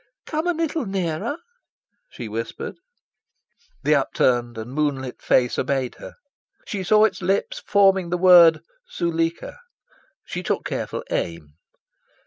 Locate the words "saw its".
6.81-7.21